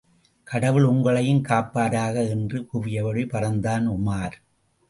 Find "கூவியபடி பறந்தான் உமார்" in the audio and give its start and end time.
2.73-4.35